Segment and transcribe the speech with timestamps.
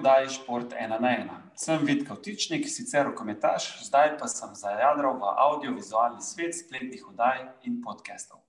[0.00, 1.28] vdaji Šport 1 na 1.
[1.54, 7.82] Sem Vid Kavtičnik, sicer rokometaš, zdaj pa sem zajadral v audiovizualni svet spletnih vdaj in
[7.84, 8.40] podcastov.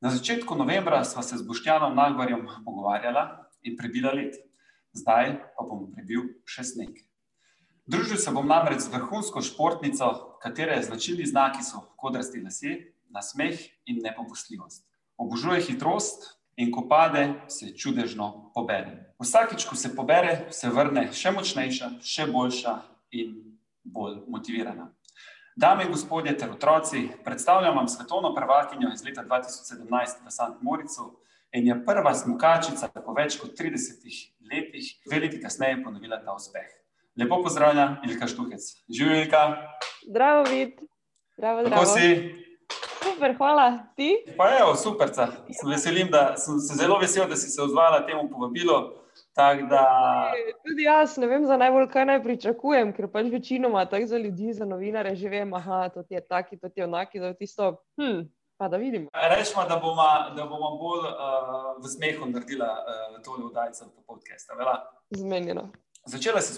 [0.00, 4.40] Na začetku novembra sva se z Boštjanom Nagvarjem pogovarjala in prebila let.
[4.96, 7.04] Zdaj pa bom prebil še sneg.
[7.84, 12.72] Družil se bom namreč z vrhunsko športnico, katere značilni znaki so kodrasti lasje,
[13.12, 14.80] nasmeh in nepopustljivost.
[15.20, 19.14] Obožuje hitrost, in ko pade, se čudežno pobere.
[19.20, 22.76] Vsakič, ko se pobere, se vrne še močnejša, še boljša
[23.16, 23.34] in
[23.84, 24.90] bolj motivirana.
[25.56, 30.56] Dame in gospodje ter otroci, predstavljam vam svetovno prvakinjo iz leta 2017 v St.
[30.60, 31.14] Moricu
[31.52, 34.04] in je prva smukačica po več kot 30
[34.52, 36.68] letih, dve leti kasneje ponovila ta uspeh.
[37.16, 38.66] Lepo pozdravljam, Ilka Štuhec.
[38.88, 39.44] Živijo, Ilka.
[40.08, 40.76] Zdravo, vid.
[41.38, 41.84] Zdravo, zdravo.
[41.84, 42.45] Kako si?
[43.16, 43.78] Super, hvala.
[43.96, 44.12] Ti?
[44.36, 48.28] Pa evo, super, sem, veselim, da, sem se zelo vesel, da si se odzvala temu
[48.28, 48.92] povabilu.
[49.36, 50.32] Da...
[50.66, 54.52] Tudi jaz ne vem, za najbolj kaj naj pričakujem, ker pač večinoma tako za ljudi,
[54.52, 57.70] za novinare že vem, da je taki, to je onaki, da je tisto.
[57.96, 58.28] Hm,
[58.60, 59.08] pa da vidimo.
[59.12, 64.52] Rečemo, da bomo, da bomo bolj uh, v smehu naredila uh, tole vdajce v podcast.
[65.10, 65.70] Zmenjeno.
[66.06, 66.54] Začela si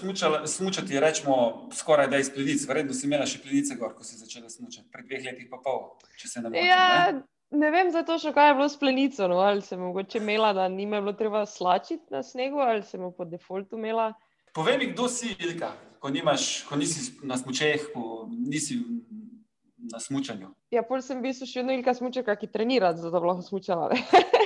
[0.47, 2.67] smučati, rečemo, skoraj da iz plenic.
[2.69, 5.95] Verjetno si imela še plenice, gor, ko si začela smučati, pred dveh letih, pa pol,
[6.21, 6.67] če se ne motim.
[6.69, 7.23] Ja, ne?
[7.57, 9.29] ne vem, zato še kaj je bilo s plenico.
[9.33, 9.41] No?
[9.41, 13.09] Ali sem mogoče imela, da ni me bilo treba slačiti na snegu, ali sem jo
[13.17, 14.11] po defaultu imela.
[14.53, 18.77] Povej mi, kdo si, Ilka, ko, nimaš, ko nisi na smučeh, ko nisi
[19.89, 20.53] na smučanju.
[20.77, 23.89] Ja, pol sem bil še vedno Ilka smučeka, ki trenira, zato da lahko smučala.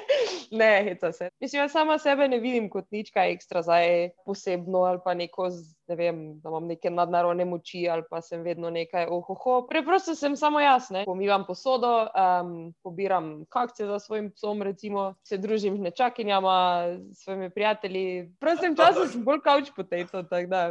[0.53, 1.31] Ne, heca se.
[1.41, 5.48] Mislim, jaz sama sebe ne vidim kot nič kaj ekstra, zdaj posebno ali pa neko,
[5.89, 9.62] ne vem, da imam neke nadnaravne moči ali pa sem vedno nekaj ohoho.
[9.69, 11.06] Preprosto sem samo jaz, ne.
[11.09, 17.50] Pomivam posodo, um, pobiram kakce za svojim psom, recimo, se družim z nečakinjama, s svojimi
[17.50, 18.22] prijatelji.
[18.22, 20.71] V prostem času sem bolj kauč potato, tako da.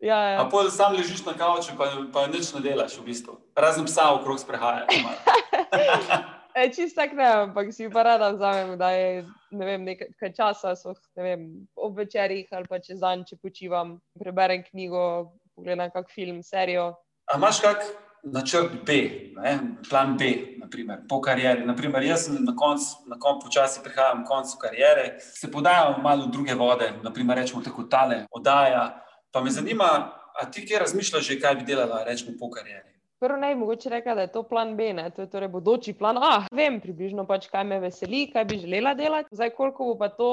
[0.00, 0.40] Ja, ja.
[0.40, 3.40] A pol sam ležiš na kauču, pa, pa nič ne delaš v bistvu.
[3.58, 4.86] Razen psa okrog sprehaja.
[6.54, 10.74] E, čist tak ne, ampak si pa rada vzamem, da je ne vem, nekaj časa,
[10.78, 11.46] so, ne vem,
[11.76, 16.92] ob večerjih ali pa čez dan, če počivam, preberem knjigo, pogledam kak film, serijo.
[17.30, 17.84] A imaš kak
[18.22, 18.98] načrt B,
[19.38, 19.54] ne?
[19.88, 21.64] plan B, naprimer, po karieri?
[21.66, 26.26] Naprimer, jaz sem na koncu, na koncu počasi prihajam v koncu kariere, se podajam malo
[26.26, 28.90] druge vode, naprimer, rečemo tako tale oddaja.
[29.32, 29.90] Pa me zanima,
[30.34, 32.99] a ti kje razmišljaš, kaj bi delala, rečemo, po karieri?
[33.20, 35.10] Prvo naj mogoče reka, da je to plan B, ne?
[35.10, 36.16] to je torej bodoči plan.
[36.24, 39.36] Ah, vem približno pač, kaj me veseli, kaj bi želela delati.
[39.36, 40.28] Zdaj, koliko bo pa to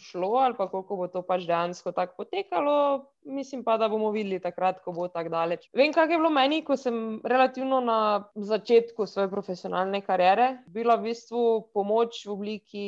[0.00, 2.76] šlo ali pa koliko bo to pač dejansko tako potekalo,
[3.24, 5.66] mislim pa, da bomo videli takrat, ko bo tako daleč.
[5.76, 7.98] Vem, kaj je bilo meni, ko sem relativno na
[8.34, 10.48] začetku svoje profesionalne kariere.
[10.72, 11.44] Bila v bistvu
[11.76, 12.86] pomoč v obliki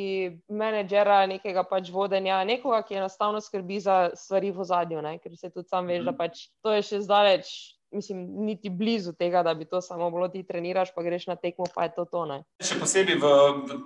[0.49, 5.69] menedžera, nekega pač vodenja, nekoga, ki enostavno skrbi za stvari v zadju, ker se tudi
[5.69, 6.21] sam veš, da mhm.
[6.25, 7.53] pač to je še zdaleč
[7.93, 11.65] mislim, niti blizu tega, da bi to samo bilo ti treniraš, pa greš na tekmo,
[11.75, 12.43] pa je to tone.
[12.63, 13.31] Še posebej v,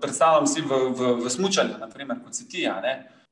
[0.01, 2.67] predstavljam si v, v, v smutku, naprimer, kot si ti.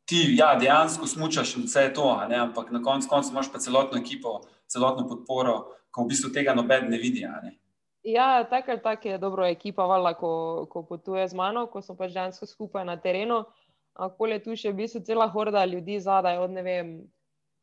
[0.05, 3.99] Ti, ja, dejansko smučaš in vse je to, ampak na koncu konc imaš pa celotno
[3.99, 5.55] ekipo, celotno podporo,
[5.91, 7.25] ko v bistvu tega noben ne vidi.
[7.25, 7.55] Ne?
[8.05, 11.97] Ja, tako ali tako je dobro ekipa, vala, ko, ko potuje z mano, ko smo
[11.97, 13.45] pač dejansko skupaj na terenu.
[13.95, 16.89] Ako je tu še v bistvu cela horda ljudi zadaj, od ne vem,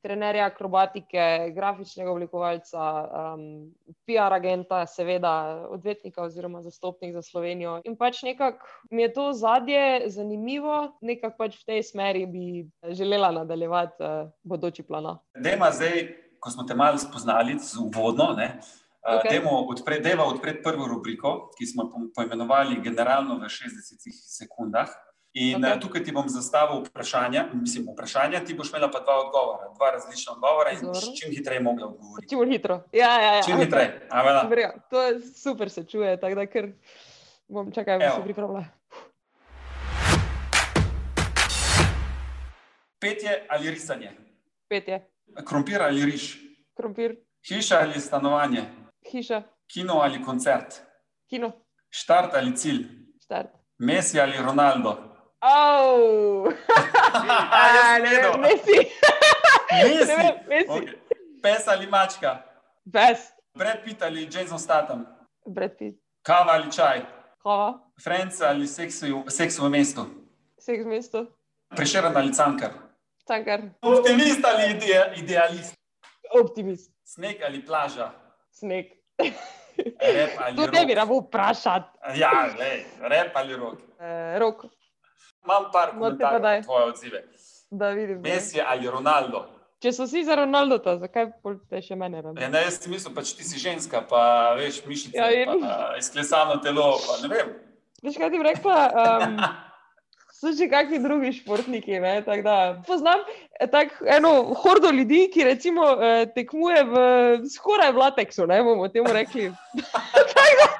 [0.01, 2.85] trenerja akrobatike, grafičnega oblikovalca,
[3.35, 3.43] um,
[4.05, 5.33] PR agenta, seveda
[5.69, 7.79] odvetnika oziroma zastopnik za Slovenijo.
[7.85, 13.31] In pač nekako mi je to zadje zanimivo, nekako pač v tej smeri bi želela
[13.31, 15.19] nadaljevati uh, bodoči plana.
[15.37, 16.07] Dema zdaj,
[16.39, 18.57] ko smo te malo spoznali z uvodno, ne?
[19.01, 19.37] Uh, okay.
[19.37, 23.97] Demo odpreti odpred prvo rubriko, ki smo poimenovali Generalno v 60
[24.37, 24.89] sekundah.
[25.33, 25.79] In okay.
[25.79, 30.33] tukaj ti bom zastavil vprašanja, mislim, vprašanja, ti boš imela pa dva odgovora, dva različna
[30.33, 30.79] odgovora in
[31.19, 32.29] čim hitreje mogla odgovoriti.
[32.29, 32.81] Čim hitro.
[32.91, 33.41] Ja, ja, ja.
[33.43, 33.63] Čim okay.
[33.63, 34.09] hitreje.
[34.49, 36.67] Brjo, to je super, se čuje, tako da ker
[37.47, 38.65] bom čakaj, da se pripravlja.
[42.99, 44.11] Petje ali risanje?
[44.67, 44.99] Petje.
[45.47, 46.35] Krompir ali riž?
[46.75, 47.15] Krompir.
[47.47, 48.65] Hiša ali stanovanje?
[49.11, 49.43] Hiša.
[49.73, 50.81] Kino ali koncert?
[51.29, 51.51] Kino.
[51.89, 52.83] Štart ali cilj?
[53.23, 53.49] Štart.
[53.79, 55.10] Messi ali Ronaldo?
[55.41, 56.45] Oh,
[57.25, 58.55] ne, ne, ne,
[60.05, 60.93] ne, ne.
[61.41, 62.43] Pes ali mačka?
[62.93, 63.33] Pes.
[63.57, 65.07] Brad Pitt ali Jason Statham?
[65.45, 65.97] Brad Pitt.
[66.21, 67.01] Kava ali čaj?
[67.43, 67.79] Kava.
[68.03, 69.01] Friends ali seks
[69.59, 70.05] v mestu?
[70.59, 71.25] Seks v mestu.
[71.75, 72.71] Prešeren ali cankar?
[73.27, 73.61] Cankar.
[73.81, 74.77] Optimist ali
[75.17, 75.73] idealist?
[76.37, 76.91] Optimist.
[77.03, 78.11] Sneg ali plaža?
[78.51, 78.93] Sneg.
[80.55, 81.97] To ne bi rabo vprašati.
[82.19, 83.81] Ja, le, rep ali rok?
[83.97, 84.65] Uh, rok.
[85.45, 87.23] Imam par komentarjev na tvoje odzive.
[87.71, 88.21] da vidim.
[88.21, 89.45] Messi ali Ronaldo.
[89.81, 92.41] Če so vsi za Ronaldo, zakaj pol te še mene rabi?
[92.41, 95.95] Ja, ne, jaz si mislil, pač ti si ženska, pa veš, mišice, Ja, in- pa
[95.97, 97.49] izklesano telo, pa ne vem.
[98.03, 98.75] Veš, kaj ti bi rekla?
[98.93, 99.39] Um,
[100.41, 101.97] so še kakšni drugi športniki.
[101.99, 102.57] ne, tako Da,
[102.87, 103.23] poznam
[103.57, 106.95] eh, tak, eno hordo ljudi, ki recimo eh, tekmuje v,
[107.49, 109.49] skoraj v lateksu, ne bomo temu rekli.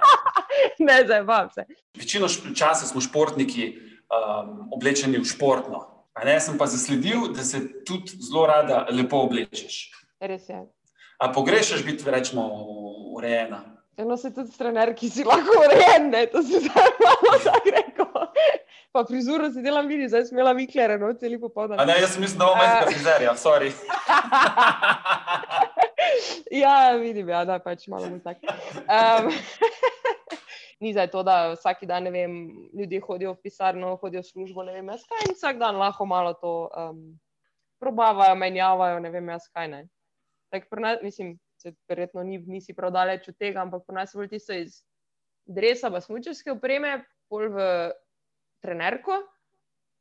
[0.79, 1.65] Ne, zdaj pa se.
[1.97, 3.71] Večino časa smo športniki
[4.11, 5.87] um, oblečeni v športno.
[6.13, 9.87] A ne, sem pa zasledil, da se tudi zelo rada lepo oblečeš.
[10.19, 10.59] Res je.
[11.21, 12.43] A pogrešaš biti, rečemo,
[13.15, 13.63] urejena?
[13.97, 18.07] Eno se tudi trener, ki si lahko urejen, ne, to si zdaj malo tako rekel.
[18.91, 21.79] Pa prizoro si delam, vidi, zdaj sem imela miklere, no, celi A popoldan.
[21.87, 23.71] ne, jaz sem mislil, da imamo majhnega frizerja, sorry.
[26.63, 28.43] ja, vidim, ja, da pač malo bolj tak.
[28.83, 29.31] Um,
[30.81, 32.37] ni zdaj to, da vsak dan, ne vem,
[32.73, 36.07] ljudje hodijo v pisarno, hodijo v službo, ne vem, jaz kaj, in vsak dan lahko
[36.09, 37.03] malo to um,
[37.79, 39.81] probavajo, menjavajo, ne vem, jaz kaj ne.
[40.49, 44.13] Tak, pri nas, mislim, se verjetno ni, nisi prav daleč od tega, ampak pri nas
[44.13, 44.81] je bolj tisto iz
[45.45, 47.67] dresa, pa smučarske opreme, pol v
[48.65, 49.21] trenerko,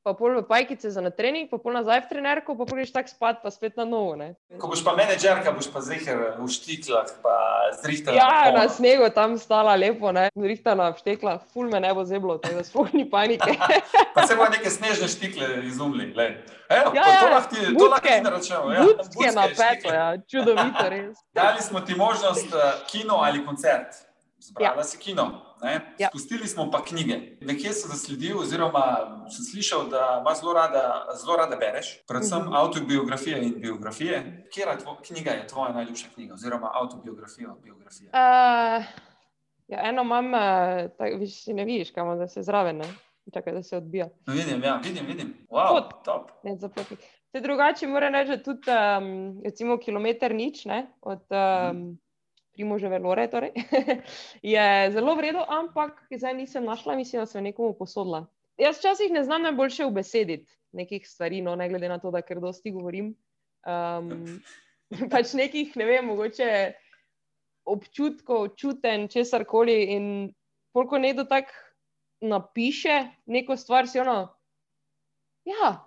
[0.01, 3.05] pa pol v pajkice za na trening, pa pol nazaj v trenerko, pa greš tak
[3.07, 4.17] spat, pa spet na novo.
[4.17, 4.33] Ne.
[4.57, 7.35] Ko boš pa menedžerka, boš pa zihar v štiklah, pa
[7.77, 8.15] zrihtala.
[8.15, 8.57] Ja, polno.
[8.57, 12.55] na snegu tam stala lepo, ne, rihtana v šteklah, ful me ne bo zeblo, tako
[12.55, 13.53] da sploh ni panike.
[14.17, 16.11] Pa se bo neke snežne štikle izumili.
[16.11, 16.41] glej.
[16.69, 18.11] Evo, Ja, to ja, lahko ti- to lahko budke.
[18.11, 18.67] ti naročamo.
[18.69, 19.93] Ja, Budske na budske, peto, štikle.
[19.93, 21.17] ja, čudovito res.
[21.31, 23.95] Dali smo ti možnost uh, kino ali koncert.
[24.41, 24.85] Zbrala ja.
[24.85, 25.50] si kino.
[25.63, 25.95] Ne?
[25.99, 26.09] Ja.
[26.09, 27.17] Spustili smo pa knjige.
[27.41, 28.85] Nekje sem zasledil, oziroma
[29.29, 32.53] sem slišal, da imaš zelo rada, zelo rada bereš, predvsem uh Mhm.
[32.53, 32.59] -huh.
[32.61, 34.47] autobiografije in biografije.
[34.55, 37.55] Kera tvo, knjiga je tvoja najljubša knjiga, oziroma autobiografija?
[37.63, 38.11] Biografija?
[38.13, 38.85] Uh,
[39.69, 40.41] ja, eno imam, uh,
[40.99, 42.85] tak, viš, ne vidiš, kam da se zraven, ne.
[43.35, 44.09] Čakaj, da se odbija.
[44.27, 45.47] No, vidim, ja, vidim, vidim.
[45.51, 46.31] Wow, top.
[46.43, 46.97] Ne, zaprti.
[47.33, 51.99] Te drugače moram reči, tudi um, recimo kilometr nič ne, od um,
[52.61, 53.57] Primoževe Lore, torej,
[54.45, 58.27] je zelo vredno, ampak zdaj nisem našla, mislim, da sem nekomu posodila.
[58.61, 62.37] Jaz včasih ne znam najboljše ubesediti nekih stvari, no, ne glede na to, da ker
[62.41, 63.15] dosti govorim.
[63.65, 64.43] Um,
[65.13, 66.51] pač nekih, ne vem, mogoče
[67.65, 69.79] občutkov, čuten, česar koli.
[69.97, 70.05] In
[70.77, 71.57] koliko nekdo tako
[72.21, 74.35] napiše neko stvar, si ono.
[75.49, 75.79] Ja,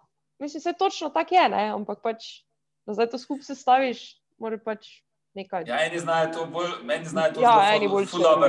[0.42, 1.70] mislim, se točno tako je, ne?
[1.78, 2.42] ampak pač,
[2.90, 4.08] da zdaj to skupaj sestaviš,
[4.42, 5.04] mora pač
[5.36, 5.64] nekaj.
[5.68, 8.48] Ja, eni znajo to bolj, meni znajo to Ja, zelo eni boljše, ful dobro.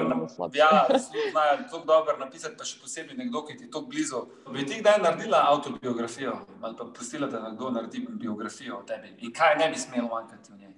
[0.54, 4.22] Ja, zelo znajo to dobro napisati, pa še posebej nekdo, ki ti je tako blizu.
[4.52, 9.14] Bi ti kdaj naredila autobiografijo ali pa pustila, da nekdo naredi biografijo o tebi?
[9.19, 10.75] In kaj ne bi smelo manjkati v njej?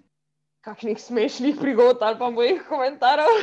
[0.66, 3.26] Kakšnih smešnih prigod ali pa mojih komentarjev.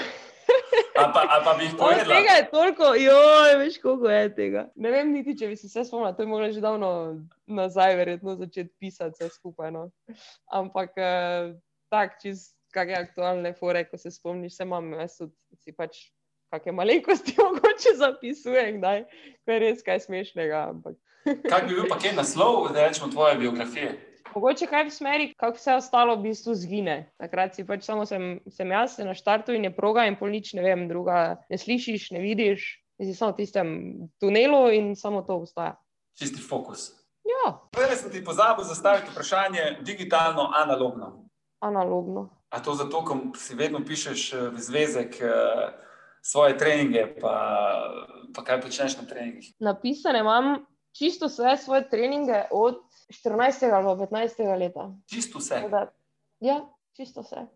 [0.99, 2.15] Ali pa, pa bi jih Od povedala?
[2.15, 4.65] tega je toliko, joj, veš, koliko je tega.
[4.75, 6.89] Ne vem, niti če bi se vse spomnila, to je mogla že davno
[7.47, 9.71] nazaj, verjetno začeti pisati vse skupaj.
[9.71, 9.87] No.
[10.51, 10.91] Ampak
[11.93, 15.21] eh, tak, čez kakšne aktualne fore, ko se spomniš, se imam, jaz
[15.61, 16.09] si pač
[16.53, 19.05] kakšne malenkosti mogoče zapisujem, kdaj,
[19.45, 20.69] ko je res kaj smešnega.
[20.73, 20.97] Ampak.
[21.51, 23.93] Kaj bi bil pa kaj naslov, da rečemo tvoje biografije?
[24.33, 26.95] Mogoče kaj v smeri, kako vse ostalo v bistvu zgine.
[27.21, 30.51] Takrat si pač samo sem, sem jaz na štartu in je proga in pol nič
[30.57, 32.65] ne vem, druga ne slišiš, ne vidiš,
[32.99, 33.67] si samo v tistem
[34.19, 35.77] tunelu in samo to ostaja.
[36.19, 36.91] Čisti fokus.
[37.23, 41.22] Ja, Prej sem ti pozabil zastaviti vprašanje digitalno, analogno.
[41.63, 42.29] Analogno.
[42.51, 45.71] A to zato, ker si vedno pišeš eh, v zvezek eh,
[46.21, 47.35] svoje treninge, pa,
[48.35, 49.55] pa kaj počneš na treningih?
[49.59, 53.73] Napisane imam čisto vse svoje treninge od 14.
[53.73, 54.59] ali pa 15.
[54.59, 54.91] leta.
[55.09, 55.65] Čisto vse.
[55.71, 55.87] Da,
[56.39, 56.61] ja,
[56.95, 57.47] čisto vse.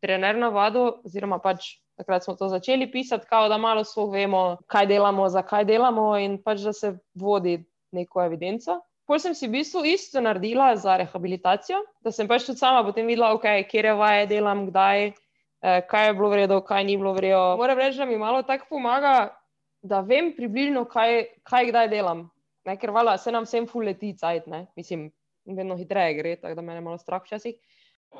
[0.00, 5.28] Trener navado, oziroma pač takrat smo to začeli pisati, kao, da malo vemo, kaj delamo,
[5.28, 8.80] zakaj delamo in pač da se vodi neko evidenco.
[9.08, 13.08] Pol sem si v bistvu isto naredila za rehabilitacijo, da sem pač tudi sama potem
[13.08, 17.56] videla, okay, kje vaje delam, kdaj, eh, kaj je bilo vredno, kaj ni bilo vredno.
[17.56, 19.32] Moram reči, da mi malo tako pomaga,
[19.80, 22.26] da vem približno, kaj, kaj kdaj delam.
[22.68, 24.66] Ne, ker vala, se nam vsem fuleti cajt, ne?
[24.76, 25.08] mislim,
[25.56, 27.56] vedno hitreje gre, tako da me je malo strah včasih.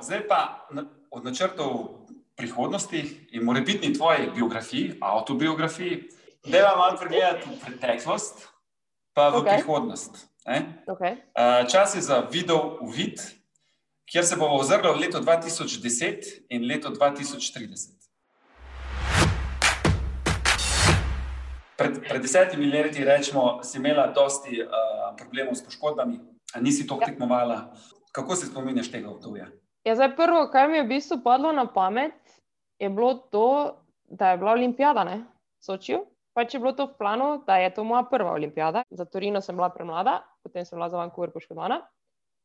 [0.01, 0.69] Zdaj pa
[1.11, 3.03] od načrtov prihodnosti
[3.37, 6.01] in morebitni tvoji biografiji, autobiografiji,
[6.47, 8.49] da vam malo pregledati v preteklost,
[9.13, 9.53] pa v Okej.
[9.53, 10.29] prihodnost.
[10.49, 10.83] Ne?
[10.87, 11.13] Okay.
[11.37, 13.21] Uh, Čas je za video uvid,
[14.09, 17.99] kjer se bomo ozrli v leto 2010 in leto 2030.
[21.77, 24.69] Pred, pred desetimi leti, rečemo, si imela dosti uh,
[25.17, 26.19] problemov s poškodbami,
[26.61, 27.13] nisi toliko Ja.
[27.13, 27.59] tekmovala.
[28.13, 29.47] Kako se spominjaš tega obdobja?
[29.85, 32.17] Ja, zdaj prvo, kar mi je v bistvu padlo na pamet,
[32.79, 35.17] je bilo to, da je bila olimpijada ne?
[35.61, 36.07] v Sočiju.
[36.39, 38.85] Pač je bilo to v planu, da je to moja prva olimpijada.
[38.95, 41.83] Za Torino sem bila premlada, potem sem bila za Vancouver poškodovana.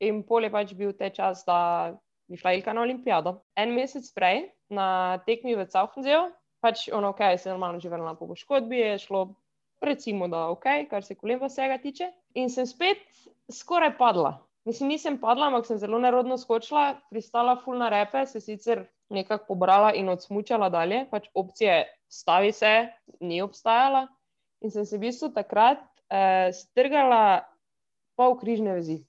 [0.02, 1.94] In pol je pač bil te čas, da
[2.26, 3.38] bi šla Ilka na olimpijado.
[3.56, 6.32] En mesec prej, na tekmi v Cauhnzeju,
[6.64, 9.28] pač ono, ok, se je normalno živela po poškodbi, je šlo,
[9.86, 12.10] recimo, da ok, kar se kolen vsega tiče.
[12.40, 13.06] In sem spet
[13.52, 14.40] skoraj padla.
[14.66, 19.94] Mislim, nisem padla, ampak sem zelo nerodno skočila, pristala fulna repe, se sicer nekako pobrala
[19.96, 22.74] in odsmučala dalje, pač opcije stavi se,
[23.22, 24.08] ni obstajala.
[24.64, 27.44] In sem se v bistvu takrat eh, strgala
[28.16, 29.02] pol križne vezi.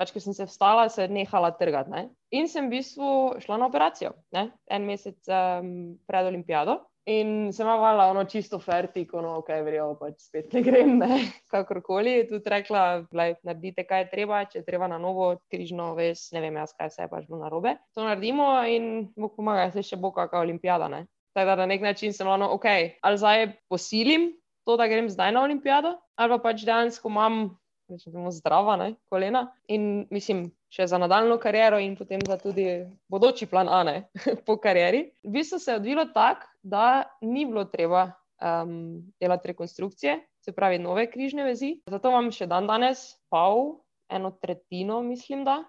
[0.00, 1.92] Pač, ker sem se vstala, se je nehala trgati.
[1.92, 2.02] Ne?
[2.32, 3.10] In sem v bistvu
[3.44, 4.48] šla na operacijo, ne?
[4.70, 6.78] en mesec um, pred olimpijado.
[7.10, 11.16] In sem imala ono čisto fertik, ono, ok, verjel, pač spet ne grem, ne,
[11.50, 12.12] kakorkoli.
[12.20, 16.28] Je tudi rekla, gledaj, naredite, kaj je treba, če je treba na novo križno vez,
[16.36, 17.74] ne vem, jaz kaj se je pač bilo narobe.
[17.96, 21.06] To naredimo in Bog pomaga, se še bo kakšna olimpijada, ne.
[21.34, 22.68] Tako da na nek način sem ono, ok,
[23.02, 24.30] ali zdaj posilim
[24.68, 27.42] to, da grem zdaj na olimpijado, ali pa pač dejansko imam,
[27.90, 32.66] rečemo, zdrava, ne, kolena in mislim, še za nadaljno kariero in potem za tudi
[33.10, 33.96] bodoči plan A, ne,
[34.46, 35.10] po karieri.
[35.26, 38.10] V bistvu se je odvilo tako, da ni bilo treba
[38.40, 41.80] um, delati rekonstrukcije, se pravi nove križne vezi.
[41.90, 45.62] Zato imam še dan danes pol, eno tretjino, mislim, da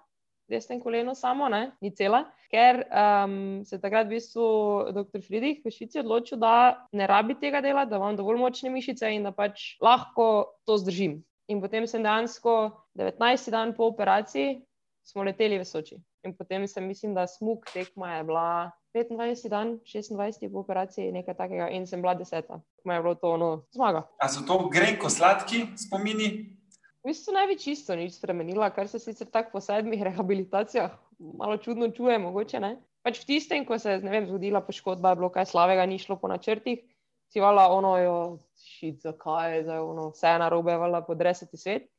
[0.51, 1.71] desnem kolenu samo, ne?
[1.81, 2.25] ni cela.
[2.51, 4.45] Ker um, se je takrat v bistvu
[4.91, 5.21] dr.
[5.23, 9.23] Friedrich v Švici odločil, da ne rabi tega dela, da imam dovolj močne mišice in
[9.23, 11.21] da pač lahko to zdržim.
[11.47, 14.59] In potem sem dejansko 19 dan po operaciji
[15.03, 15.97] smo leteli v Soči.
[16.23, 21.37] In potem sem, mislim, da smog tekma je bila 25 dan, 26 po operaciji, nekaj
[21.37, 22.61] takega, in sem bila deseta.
[22.85, 24.07] Moje je bilo to ono zmaga.
[24.21, 26.57] A so to grenko sladki spomini?
[27.01, 30.91] V bistvu ne bi čisto nič spremenila, kar se sicer tako po sedmih rehabilitacijah
[31.21, 32.75] malo čudno čuje, mogoče ne.
[33.01, 36.17] Pač v tistem, ko se je vem, zgodila poškodba, je bilo kaj slavega, ni šlo
[36.21, 36.83] po načrtih,
[37.31, 38.17] si vala ono, jo,
[38.57, 41.89] šit, zakaj je zdaj ono, vse na robe, vala podresati svet.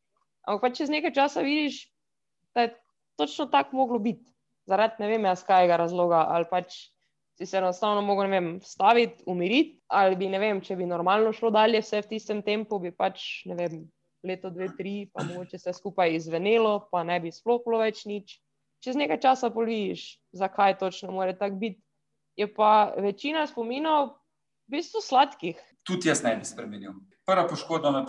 [0.47, 1.87] Ampak pač čez nekaj časa vidiš,
[2.55, 2.75] da je
[3.16, 4.25] točno tako moglo biti.
[4.66, 6.76] Zaradi ne vem, jaz kajega razloga, ali pač
[7.38, 11.33] si se enostavno mogel, ne vem, staviti, umiriti, ali bi, ne vem, če bi normalno
[11.33, 13.81] šlo dalje vse v tistem tempu, bi pač, ne vem,
[14.23, 18.38] leto, dve, tri, pa mogoče se skupaj izvenelo, pa ne bi sploh bilo več nič.
[18.83, 21.81] Čez nekaj časa poliš, zakaj točno mora tako biti.
[22.37, 24.14] Je pa večina spominov
[24.66, 25.59] v bistvu sladkih.
[25.87, 26.95] Tudi jaz ne bi spremenil.
[27.26, 28.07] Prva poškodba me je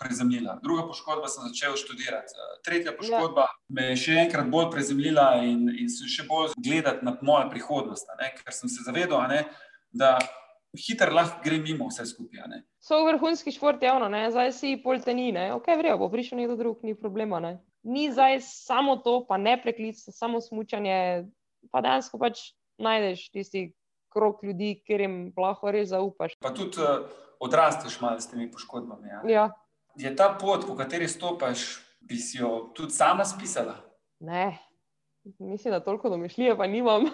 [0.00, 3.54] prezemljila, druga poškodba sem začel študirati, tretja poškodba ja.
[3.72, 8.12] me je še enkrat bolj prezemljila in, in sem še bolj gledal na mojo prihodnost,
[8.20, 9.46] ne, ker sem se zavedal, ne,
[9.88, 10.18] da
[10.76, 12.60] hitro lahko gre mimo vse skupaj.
[12.80, 14.26] So vrhunski šport javno, ne?
[14.30, 17.40] zdaj si polteni, ok, vrejo, bo prišel nekdo drug, ni problema.
[17.40, 17.58] Ne?
[17.82, 21.28] Ni zdaj samo to, pa ne preklic, samo smutanje,
[21.70, 23.70] pa dejansko pač najdeš tisti
[24.12, 26.36] krok ljudi, ker jim lahko res zaupaš.
[26.42, 27.04] Pa tudi uh,
[27.42, 29.08] odrasteš malo s temi poškodbami.
[29.08, 29.20] Ja?
[29.28, 29.46] Ja.
[29.96, 33.76] Je ta pot, po kateri stopaš, bi si jo tudi sama spisala?
[34.20, 34.58] Ne,
[35.38, 37.04] mislim, da toliko domišljije pa nimam.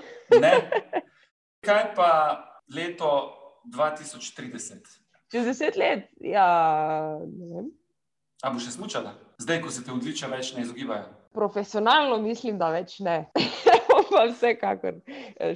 [1.66, 2.10] Kaj pa
[2.74, 3.10] leto
[3.76, 4.76] 2030.
[5.32, 6.48] Čez deset let, ja,
[7.26, 7.72] ne vem.
[8.42, 11.08] A bo še smučala, zdaj, ko se te odličja več ne izogibajo?
[11.34, 13.24] Profesionalno mislim, da več ne.
[14.18, 15.00] pa vsekakor,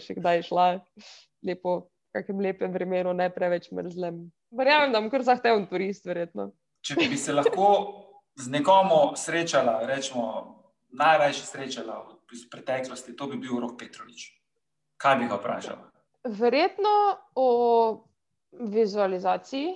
[0.02, 0.66] še kdaj šla
[1.46, 1.78] lepo,
[2.12, 4.24] v kakem lepem vremenu, ne preveč mrzlem.
[4.52, 6.50] Verjamem, da bom kar zahteven turist, verjetno.
[6.84, 7.68] Če bi se lahko
[8.36, 10.24] z nekomu srečala, rečemo,
[10.92, 14.28] najrajši srečala v preteklosti, to bi bil Rok Petrovič.
[15.00, 15.88] Kaj bi ga vprašala?
[16.36, 16.92] Verjetno
[17.34, 17.48] o
[18.52, 19.72] vizualizaciji,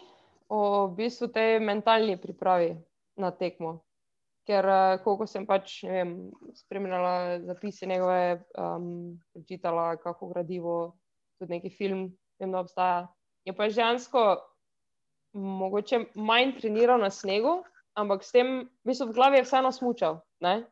[0.53, 0.61] o
[0.93, 2.75] bistvu tej mentalni pripravi
[3.17, 3.81] na tekmo.
[4.47, 9.19] Ker, eh, koliko sem pač vem, spremljala zapise njegove, um,
[9.49, 10.99] čitala kako gradivo,
[11.41, 13.09] tudi neki film, vem, da obstaja.
[13.45, 14.37] Je pa dejansko
[15.37, 17.61] mogoče manj treniral na snegu,
[17.97, 20.65] ampak s tem, v bistvu, v glavi je vseeno smučal ne?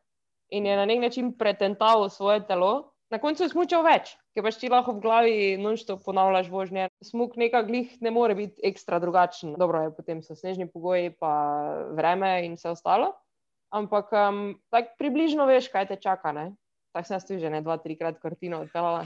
[0.53, 2.91] in je na nek način pretental svoje telo.
[3.09, 6.87] Na koncu je smučal več, ker pač ti lahko v glavi nočto ponavljaš vožnje.
[7.05, 9.53] Smuk neka glih ne more biti ekstra drugačen.
[9.57, 11.31] Dobro je, potem so snežni pogoji, pa
[11.97, 13.13] vreme in vse ostalo.
[13.73, 14.41] Ampak um,
[14.73, 16.33] tako približno veš, kaj te čaka.
[16.93, 19.05] Tako sem jaz tudi že ne dva, trikrat kartino odpeljala.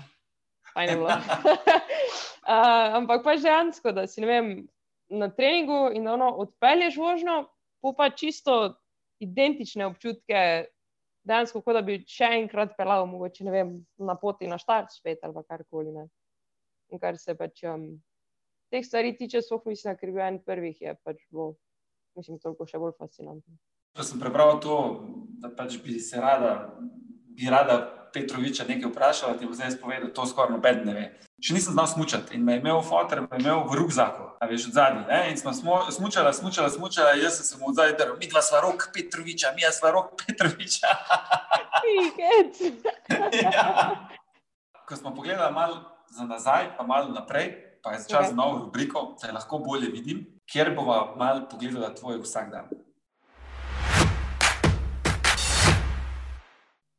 [0.74, 1.16] Fajn je bilo.
[2.56, 4.64] uh, ampak pač dejansko, da si vem,
[5.10, 7.38] na treningu in da odpelješ vožnjo,
[7.98, 8.76] pa čisto
[9.20, 10.70] identične občutke
[11.24, 15.44] dejansko, kot da bi še enkrat pelal, mogoče vem, na poti na štart, spet ali
[15.48, 15.94] karkoli.
[15.96, 16.08] Ne.
[16.94, 17.92] In kar se pač um,
[18.74, 21.54] teh stvari tiče, so mislim, ker bi en prvih je pač bilo,
[22.18, 23.60] mislim, toliko še bolj fascinantno.
[23.98, 24.76] Ko sem prebral to,
[25.42, 26.74] da pač bi se rada,
[27.36, 27.82] bi rada
[28.14, 31.04] Petroviča nekaj vprašala, ti bo zdaj povedal, to skoraj noben ne ve.
[31.40, 34.48] Še nisem znal smučati in me je imel fotor, me je imel v rukzaku, a
[34.50, 35.04] veš, od zadnji.
[35.32, 38.90] In smo smučali, smučali, smučali, jaz sem se mu odzaj drl, mi dva sva rok
[38.94, 40.92] Petroviča, mi sva rok Petroviča.
[43.46, 43.64] ja.
[44.84, 45.80] Ko smo pogledali malo
[46.12, 50.26] za nazaj, pa malo naprej, pa je čas za novo rubriko, da lahko bolje vidim,
[50.44, 52.52] kjer bova malo pogledala tvoj vsak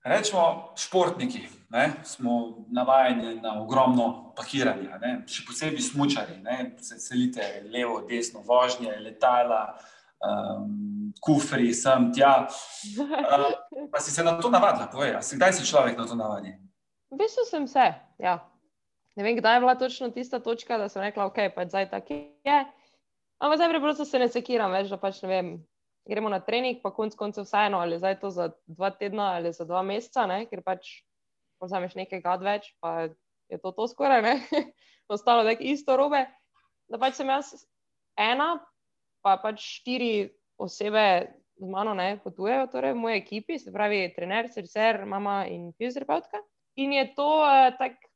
[0.05, 6.39] Rečemo, športniki ne, smo navajeni na ogromno pakiranja, ne, še posebej smočari,
[6.83, 9.77] se selite levo, desno, vožnje, letala,
[10.25, 12.47] um, kufri, sem tja.
[13.01, 16.57] Uh, pa si se na to navadila, povej, kdaj si človek na to navadil?
[17.11, 17.87] V bistvu sem se.
[18.19, 18.41] Ja.
[19.19, 22.15] Ne vem, kdaj je bila točno tista točka, da sem rekla, ok, pa zdaj tako
[22.47, 22.59] je.
[23.41, 25.49] Ampak zdaj preprosto se ne sekiram več, da pač ne vem,
[26.11, 29.65] gremo na trening, pa konc koncev vseeno, ali zdaj to za dva tedna ali za
[29.65, 30.45] dva meseca, ne?
[30.51, 31.01] ker pač
[31.63, 33.11] vzameš nekaj gad več, pa
[33.51, 34.35] je to, to skoraj, ne,
[35.15, 36.25] ostalo je isto robe.
[36.91, 37.53] Da pač sem jaz
[38.19, 38.57] ena,
[39.23, 44.49] pa pač štiri osebe z mano ne potujejo, torej v moji ekipi, se pravi, trener,
[44.49, 46.41] srcer, mama in fizioterapeutka.
[46.81, 48.09] In je to eh, tako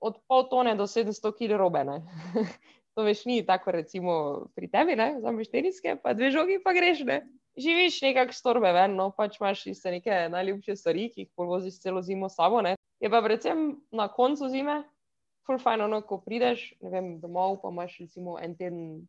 [0.00, 1.84] od pol tone do 700 kg robe.
[2.94, 4.12] to veš, ni tako, recimo
[4.56, 7.04] pri tebi, ne, vzameš teniske, pa dve žogi, pa greš.
[7.08, 7.20] Ne?
[7.58, 12.02] Živiš nekako storbe ven, no pač imaš iste neke najljubše stvari, ki jih povoziš celo
[12.02, 12.62] zimo sabo.
[12.62, 12.76] Ne?
[13.00, 14.82] Je pa predvsem na koncu zime,
[15.46, 19.08] full fajn, no, ko prideš vem, domov, pa imaš recimo en teden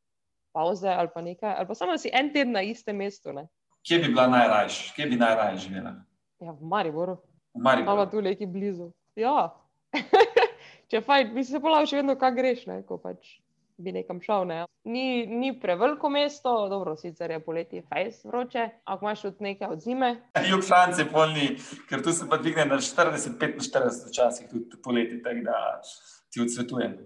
[0.56, 3.34] pauze ali pa nekaj, ali pa samo si en teden na istem mestu.
[3.34, 3.48] Ne?
[3.88, 5.96] Kje bi bila najrajša, kje bi najrajša živela?
[6.42, 7.18] Ja, v Mariboru.
[7.54, 7.98] V Mariboru.
[7.98, 8.92] Ali pa tu neki blizu.
[9.16, 9.54] Ja.
[10.92, 13.40] Če fajn, bi se polav še vedno, kaj greš, ne, ko pač
[13.82, 14.46] bi nekam šel.
[14.48, 14.66] Ne.
[14.84, 19.82] Ni, ni preveliko mesto, dobro, sicer je poletje fajs vroče, ampak imaš tudi nekaj od
[19.82, 20.10] zime.
[20.50, 21.50] Jug Francije polni,
[21.90, 25.82] ker tu se pa dvigne na 40-45 včasih tudi poletje, tako da
[26.34, 26.98] ti odsvetujem.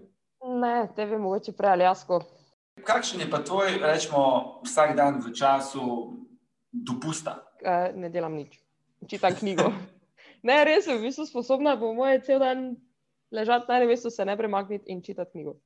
[0.60, 2.20] Ne, tebi mogoče prej ali jasko.
[2.84, 4.22] Kakšen je pa tvoj, rečemo,
[4.64, 5.82] vsak dan v času
[6.72, 7.42] dopusta?
[7.94, 8.56] Ne delam nič,
[9.10, 9.72] čitam knjigo.
[10.48, 12.76] ne, res sem v bistvu sposobna, po moje, cel dan
[13.32, 15.58] ležati na revesu, se ne premakniti in čitati knjigo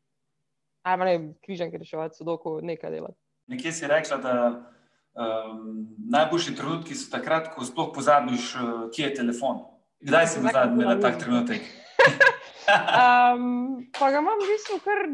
[0.83, 3.19] ali ne križanke reševati, sodoko nekaj delati.
[3.51, 4.35] Nekje si rekla, da
[5.15, 9.65] um, najboljši trenutki so takrat, ko sploh pozabiš, uh, kje je telefon.
[10.01, 11.67] Kdaj si zadnji imela tak trenutek?
[13.01, 15.05] um, pa ga imam v bistvu kar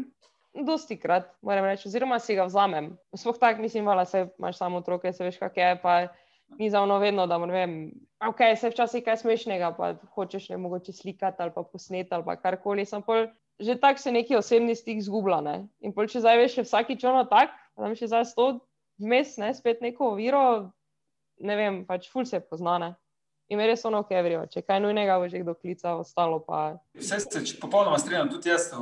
[0.67, 2.93] dosti krat, moram reči, oziroma si ga vzamem.
[3.15, 5.75] Sploh tako mislim, da se imaš samo otroke, se veš, kak je.
[5.81, 5.99] Pa,
[6.59, 7.71] Ni za ono vedno, da ne vem,
[8.23, 12.85] ok, se včasih kaj smešnega, pa hočeš ne mogoče slikati ali pa posneti ali karkoli.
[12.85, 13.27] Sem pol
[13.59, 15.41] že tako se neki osebni stik zgublja.
[15.41, 15.55] Ne?
[15.81, 18.47] In pol, če zdaj veš, vsakič ono tak, da imaš zdaj sto
[19.01, 20.71] vmes, ne, spet neko oviro,
[21.41, 22.93] ne vem, pač ful se poznane.
[23.47, 26.77] In res ono, kaj vrijo, če kaj nujnega bo že kdo klical, ostalo pa.
[26.97, 28.73] Vse se popolnoma strinjam, tudi jaz.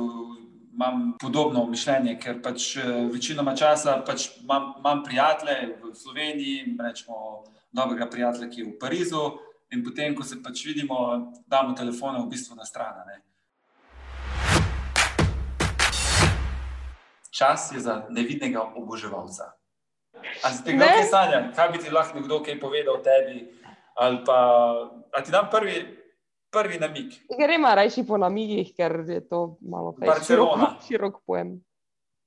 [0.76, 7.46] Imam podobno mišljenje, ker pač eh, večinoma časa pač imam, imam prijatelje v Sloveniji, rečemo,
[7.72, 9.22] dobrega prijatelja, ki je v Parizu,
[9.72, 10.98] in potem, ko se pač vidimo,
[11.48, 13.00] damo telefone v bistvu na stran.
[17.38, 19.52] Čas je za nevidnega oboževalca.
[20.42, 23.44] Ali si tega ne sanja, kaj bi ti lahko nekdo kaj povedal o tebi?
[23.96, 24.38] Ali pa
[25.12, 25.76] ali ti dam prvi,
[26.50, 27.12] prvi namig?
[27.38, 31.60] Gremo rajši po namigih, ker je to malo preveč širok, širok pojem.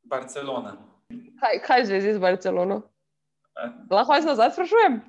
[0.06, 0.78] Barcelona.
[1.42, 2.82] Kaj, kaj zvezi z Barcelono?
[3.92, 5.02] Lahko jaz nazaj sprašujem?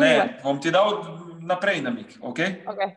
[0.00, 1.00] Ne, bom ti dal
[1.40, 2.12] naprej namig.
[2.20, 2.60] Okay?
[2.68, 2.94] Okay.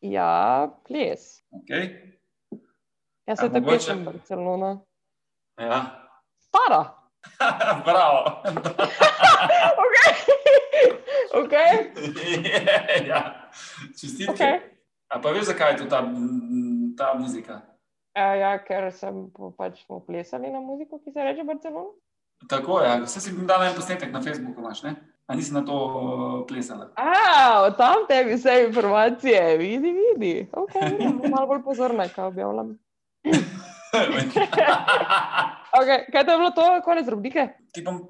[0.00, 1.44] Ja, ples.
[1.52, 2.16] Okay.
[3.26, 4.80] Jaz sem tako rečem, Barcelona.
[5.60, 5.78] Ja.
[6.38, 6.82] Stara.
[7.86, 8.42] Bravo.
[9.82, 10.10] okay.
[11.34, 11.72] okay.
[13.10, 13.50] ja.
[14.00, 14.34] Čestitke.
[14.34, 14.60] Okay.
[15.08, 16.02] A pa veš, zakaj je to ta,
[16.98, 17.62] ta muzika?
[18.18, 21.94] Uh, ja, ker sem pač plesali na muziko, ki se reče Barcelona.
[22.50, 23.02] Tako je, ja.
[23.04, 24.96] vse si jim dal en posnetek na Facebooku, imaš, ne?
[25.26, 26.90] A nisi na to uh, plesala?
[26.94, 30.46] A, tam tebi vse informacije, vidi, vidi.
[30.52, 30.98] Okay,
[31.34, 32.78] malo bolj pozorna, kaj objavljam.
[35.80, 37.48] okay, kaj je bilo to, konec rubrike?
[37.74, 38.04] Ti bom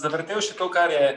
[0.00, 1.16] zavrtel še to, kar je,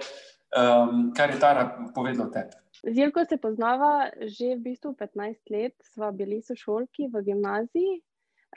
[0.52, 1.64] um, kar je Tara
[1.96, 2.60] povedala tebi.
[2.86, 8.02] Zilko se poznava že v bistvu 15 let, sva bili sošolki v gimnaziji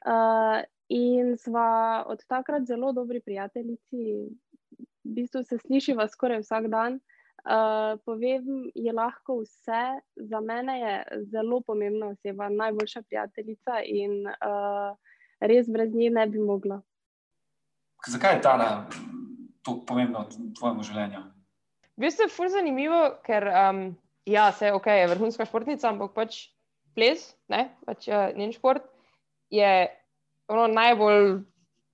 [0.05, 0.59] uh,
[0.91, 4.27] in sva od takrat zelo dobri prijateljici,
[5.05, 7.01] v bistvu se slišiva skoraj vsak dan.
[7.47, 9.83] Uh, povem, je lahko vse.
[10.17, 10.95] Za mene je
[11.31, 14.93] zelo pomembna oseba, najboljša prijateljica in uh,
[15.41, 16.81] res brez nje ne bi mogla.
[18.09, 18.57] Zakaj je ta
[19.63, 21.23] tako pomembna v tvojem življenju?
[21.99, 23.83] V bistvu je fur zanimivo, ker um,
[24.29, 26.45] ja, se, okay, je vrhunska športnica, ampak pač
[26.95, 28.87] ples, ne, pač uh, njen šport
[29.51, 29.89] je
[30.49, 31.41] ono najbolj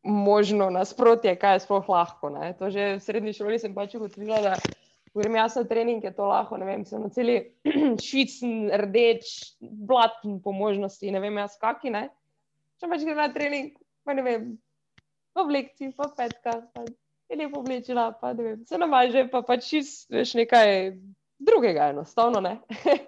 [0.04, 2.30] možno nasprotje, kaj je sploh lahko.
[2.30, 2.52] Ne.
[2.58, 4.54] To že v srednji šoli sem pač ugotovila, da
[5.14, 7.38] grem jaz na trening, je to lahko, ne vem, sem na celi
[8.06, 12.08] švicen, rdeč, blaten po možnosti, ne vem, jaz kaki, ne.
[12.80, 13.72] Če pač grem na trening,
[14.04, 14.48] pa ne vem,
[15.34, 16.84] v oblekci, pa petka, pa
[17.30, 20.98] je lepo oblečila, pa ne vem, se namaže, pa pač čist, veš, nekaj
[21.38, 22.58] drugega, enostavno, ne.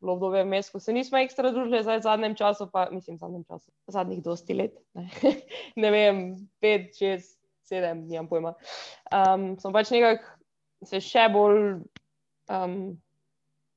[0.00, 3.24] Bilo obdobje vmes, ko se nismo ekstra družili, zdaj v zadnjem času, pa mislim, v
[3.26, 5.08] zadnjem času, zadnjih dosti let, ne,
[5.84, 6.22] ne vem,
[6.62, 7.36] pet, šest,
[7.68, 8.54] sedem, nimam pojma.
[9.12, 11.60] Um, sem pač nekako se še bolj
[12.48, 12.78] um,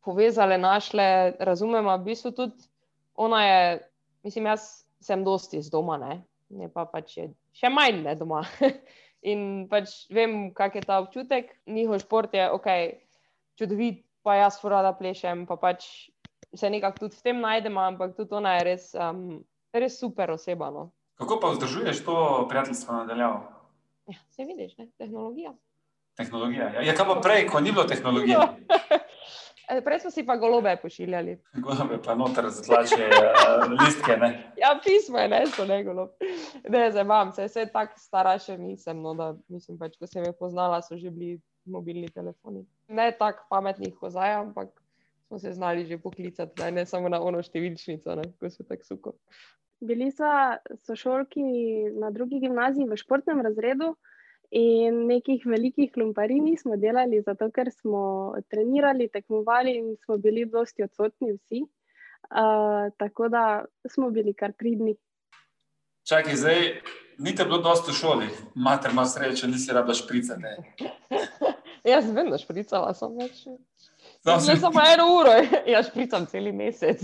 [0.08, 1.08] povezale, našle,
[1.44, 2.72] razumemo, v bistvu tudi
[3.20, 3.60] ona je,
[4.24, 8.44] mislim, jaz sem dosti iz doma, ne, ne pa pač je še manj ne doma.
[9.32, 11.54] In pač vem, kak je ta občutek.
[11.72, 12.68] Njihov šport je ok,
[13.60, 16.10] čudovit, pa jaz rada plešem, pa pač
[16.56, 20.72] se nekako tudi v tem najdemo, ampak tudi ona je res, um, res super oseba.
[20.72, 20.92] No.
[21.20, 22.16] Kako pa vzdržuješ to
[22.50, 23.44] prijateljstvo nadaljavo?
[24.08, 24.88] Ja, se vidiš, ne?
[24.98, 25.54] tehnologija.
[26.18, 26.74] Tehnologija.
[26.74, 28.38] Ja, ja kaj pa prej, ko ni bilo tehnologije?
[29.70, 31.38] E, prej smo si pa golobe pošiljali.
[31.64, 34.18] Golobe pa noter zatlače uh, listke.
[34.20, 34.30] Ne?
[34.62, 36.10] Ja, pismo je, ne, so ne golob.
[36.70, 40.28] Ne, zdaj vam, se je tako stara še nisem, no, da mislim pač, ko sem
[40.28, 42.66] je poznala, so že bili mobilni telefoni.
[42.94, 44.70] Ne tako pametnih kozaj, ampak
[45.28, 48.86] smo se znali že poklicati, da ne samo na ono številčnico, ne, ko so tako
[48.86, 49.14] suko.
[49.84, 50.34] Bili smo
[50.86, 51.44] sošolki
[52.00, 53.96] na drugi gimnaziji v športnem razredu.
[54.54, 60.86] In nekih velikih lumparij nismo delali, zato ker smo trenirali, tekmovali in smo bili dosti
[60.86, 61.64] odsotni vsi.
[62.30, 64.94] Uh, tako da smo bili kar pridni.
[66.06, 66.62] Čakaj, zdaj
[67.18, 70.54] ni te bilo dosto v šoli, mater ima srečo, nisi rabila špricati.
[71.84, 73.44] Jaz sem vedno špricala, sem več.
[74.24, 75.34] Zdaj samo eno uro,
[75.68, 77.02] jaz špricam cel mesec.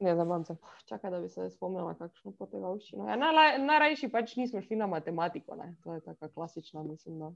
[0.00, 0.56] Ne, da imam se,
[0.88, 3.04] čakaj, da bi se spomnila, kakšno potegavščino.
[3.08, 3.16] Ja,
[3.60, 5.74] Najrajši pač nismo šli na matematiko, ne.
[5.84, 7.18] to je tako klasična, mislim.
[7.20, 7.28] Da.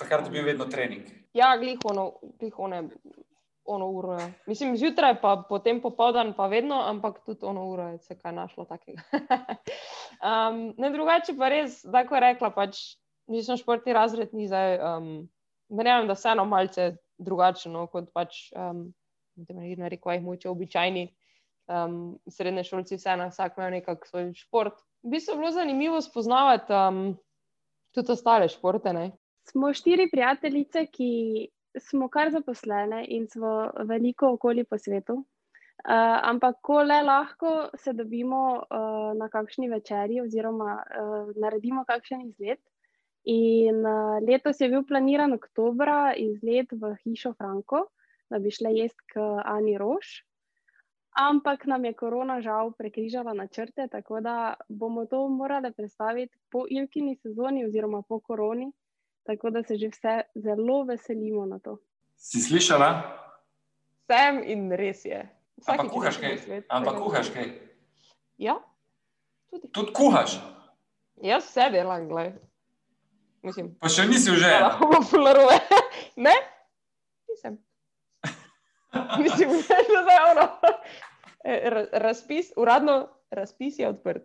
[0.00, 1.10] Takrat je bil vedno trening.
[1.36, 2.06] Ja, glih ono,
[2.40, 2.86] glih one,
[3.64, 4.16] ono uro.
[4.16, 4.30] Ja.
[4.46, 8.64] Mislim, zjutraj, pa potem popoldan, pa vedno, ampak tudi ono uro je se kaj našlo
[8.64, 9.02] takega.
[10.28, 12.80] um, ne drugače pa res, da ko je rekla, pač
[13.30, 15.10] nisem športni razred, ni zdaj, um,
[15.70, 18.88] verjamem, da vseeno malce drugačno, kot pač, um,
[19.36, 21.06] ne rekel, jih moče običajni
[21.70, 24.82] um, srednje šolci, vseeno, vsak ima nekako svoj šport.
[25.02, 27.18] Bistvu je bilo zanimivo spoznavati um,
[27.94, 28.92] tudi ostale športe.
[28.92, 29.10] Ne?
[29.48, 31.10] Smo štiri prijateljice, ki
[31.78, 35.24] smo kar zaposlene in smo veliko okoli po svetu.
[35.80, 42.26] Uh, ampak, ko le lahko se dobimo uh, na kakšni večerji, oziroma uh, naredimo kakšen
[42.28, 42.60] izlet.
[43.24, 47.90] In uh, letos je bil planiran oktober izlet v Hišo Franko,
[48.30, 50.22] da bi šli jesti k Ani Roš,
[51.20, 57.16] ampak nam je korona žal prekrižala načrte, tako da bomo to morali predstaviti po ilkini
[57.16, 58.72] sezoni oziroma po koroni,
[59.26, 61.76] tako da se že vse zelo veselimo na to.
[62.16, 63.18] Si slišala?
[64.06, 65.20] Sem in res je.
[65.66, 66.62] Ampak kuhaš kaj?
[66.68, 67.52] Ampak kuhaš kaj?
[68.38, 68.56] Ja,
[69.50, 69.68] tudi.
[69.72, 70.40] Tudi kuhaš?
[71.20, 72.49] Jaz vse delam, gledaj.
[73.42, 74.50] Mislim, pa še nisi že.
[76.26, 76.34] ne,
[77.30, 77.56] nisem.
[79.24, 79.50] Mislim,
[80.06, 80.46] da je ono.
[81.44, 84.22] E, razpis, uradno, razpis je odprt.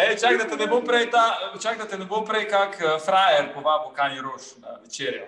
[0.00, 1.24] Ej, čak, da te ne bo prej, ta,
[1.60, 5.26] čak, da te ne bo prej kak uh, frajer povabil Kanji Roš na večerjo.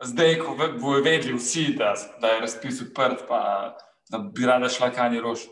[0.00, 3.76] Zdaj, ko bojo vedeli vsi, da, da je razpis odprt, pa
[4.08, 5.44] da bi rada šla Kanji Roš.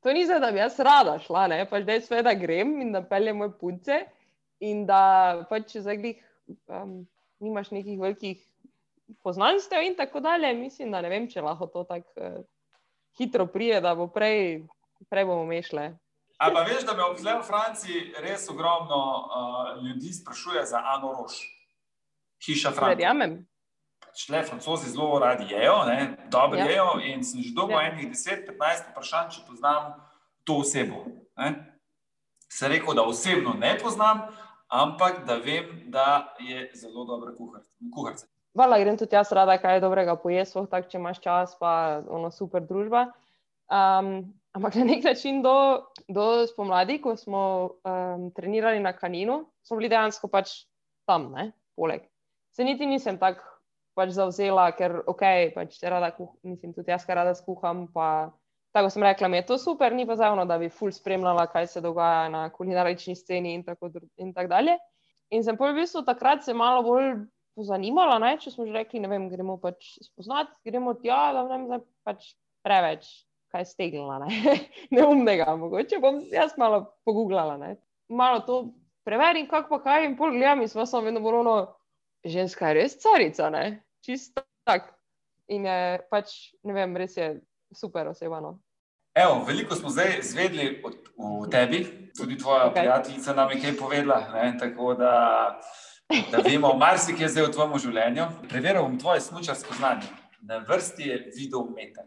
[0.00, 1.64] To ni zdaj, da bi jaz rada šla, ne?
[1.68, 3.98] pač zdaj sve, da grem in da peljem moje punce
[4.64, 6.22] in da pač zdaj glih
[6.72, 7.02] um,
[7.40, 8.40] nimaš nekih velikih
[9.22, 10.54] poznanstev in tako dalje.
[10.54, 12.40] Mislim, da ne vem, če lahko to tako uh,
[13.18, 14.62] hitro prije, da bo prej,
[15.12, 15.90] prej bomo mešle.
[16.40, 21.42] Ampak veš, da me obzle v Franciji res ogromno uh, ljudi sprašuje za Ano Roš,
[22.46, 22.96] hiša Francije.
[22.96, 23.34] Verjamem.
[24.16, 25.74] Šle, francozi zelo radi jejo,
[26.30, 26.64] dobro ja.
[26.64, 27.00] jejo.
[27.04, 27.90] In sem že dolgo ja.
[27.90, 29.92] enih 10-15 vprašanj, če poznam
[30.44, 31.04] to osebo.
[31.38, 31.54] Ne?
[32.50, 34.26] Se rekel, da osebno ne poznam,
[34.68, 37.32] ampak da vem, da je zelo dobra
[37.94, 38.26] kuharica.
[38.54, 42.32] Vala, grem tudi jaz rada, kaj je dobrega pojesti, tako če imaš čas, pa ono
[42.34, 43.06] super družba.
[43.70, 45.54] Um, ampak na nek način do,
[46.10, 47.42] do spomladi, ko smo
[47.86, 50.64] um, trenirali na kaninu, smo bili dejansko pač
[51.06, 52.08] tam, ne, poleg.
[52.50, 53.46] Se niti nisem tako
[54.00, 57.84] pač zauzela, ker ok, pač rada kuham, mislim, tudi jaz, kar rada skuham.
[57.94, 58.30] Pa,
[58.76, 61.68] tako sem rekla, mi je to super, ni pa zavno, da bi ful spremljala, kaj
[61.74, 64.78] se dogaja na kulinarični sceni in tako, in tako dalje.
[65.30, 67.12] In sem pol v bistvu takrat se malo bolj
[67.58, 71.58] pozanimala, ne, če smo že rekli, ne vem, gremo pač spoznati, gremo tja, da ne
[71.68, 72.32] vem, pač
[72.66, 73.10] preveč
[73.50, 74.56] kaj stegnila, ne?
[74.94, 77.76] neumnega, mogoče bom jaz malo pogooglala, ne?
[78.10, 78.56] malo to
[79.06, 81.56] preverim, kako pa kaj in pol gledam in sva sem vedno bolj ono,
[82.26, 83.64] ženska je res carica, ne,
[84.04, 84.94] čisto tak.
[85.50, 87.40] In je pač, ne vem, res je
[87.74, 88.40] super oseba.
[88.40, 88.60] No.
[89.14, 90.82] Evo, veliko smo zdaj izvedeli
[91.16, 92.72] o, tebi, tudi tvoja Ok.
[92.72, 92.80] okay.
[92.80, 94.20] prijateljica nam je kaj povedala.
[94.34, 94.58] Ne?
[94.58, 95.14] Tako da,
[96.30, 98.26] da vemo, marsikaj zdaj v tvojem življenju.
[98.48, 100.06] Preveril bom tvoje smučarsko znanje.
[100.46, 102.06] Na vrsti je video meter.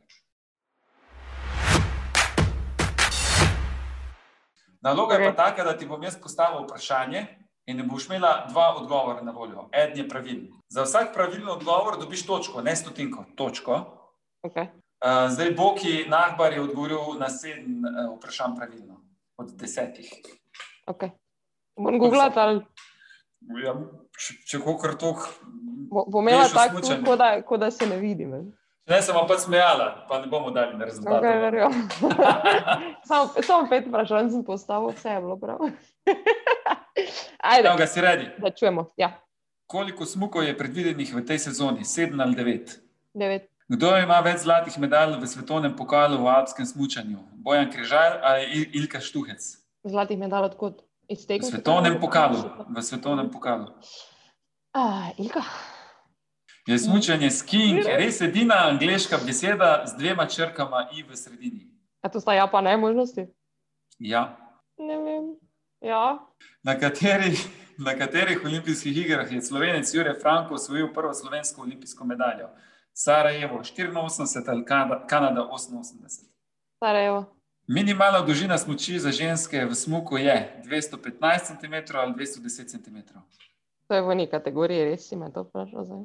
[4.81, 5.21] Naloga okay.
[5.21, 9.21] je pa taka, da ti bom jaz postavil vprašanje in ne boš imela dva odgovora
[9.21, 9.69] na voljo.
[9.71, 10.47] Eden je pravilen.
[10.69, 13.79] Za vsak pravilen odgovor dobiš točko, ne stotinko, točko.
[14.43, 14.67] Okay.
[15.03, 19.01] Uh, zdaj, Boki Nahbar je odgovoril na sedem uh, vprašanj pravilno,
[19.37, 20.11] od desetih.
[20.87, 21.09] Okay.
[21.79, 22.61] Bom googlala, ali
[23.63, 23.73] Ja,
[24.15, 25.23] če če kakor tok,
[25.91, 28.31] bo, bo imela tako, kot da, ko da se ne vidim.
[28.31, 28.43] ne.
[28.87, 31.23] ne sem pa smejala, pa ne bomo dali na rezultat.
[31.23, 31.59] Okay,
[33.09, 35.59] samo, samo pet vprašanj sem postavil, vse je bilo prav.
[37.43, 38.25] Ajde, Evo ga si redi.
[38.37, 38.89] da čujemo.
[38.97, 39.19] Ja,
[39.65, 41.83] Koliko smukov je predvidenih v tej sezoni?
[41.83, 42.79] Sedem ali devet?
[43.13, 43.49] devet.
[43.67, 47.17] Kdo ima več zlatih medalj v svetovnem pokalu v alpskem smučanju?
[47.35, 49.39] Bojan Križar ali Il- Ilka Štuhec?
[49.83, 50.83] Zlatih medalj odkot?
[51.07, 51.45] Iz V tega?
[51.45, 52.37] svetovnem pokalu.
[52.69, 53.71] V svetovnem pokalu.
[54.71, 55.41] Ah, Ilka.
[56.65, 61.63] Je smučanje skiing res edina angliška beseda z dvema črkama i v sredini?
[61.99, 63.27] A to sta ja pa ne možnosti?
[63.97, 64.37] Ja.
[64.77, 65.23] Ne vem.
[65.83, 66.27] Ja,
[66.63, 67.39] Na katerih,
[67.77, 72.47] na katerih olimpijskih igrah je slovenec Jure Franko osvojil prvo slovensko olimpijsko medaljo?
[72.93, 76.23] Sarajevo 84 ali Kanada, Kanada 88.
[76.79, 77.25] Sarajevo.
[77.67, 82.97] Minimalna dolžina smoči za ženske v smuku je 215 cm ali 210 cm.
[83.87, 86.03] To je v neki kategoriji, res si me to vprašal zdaj.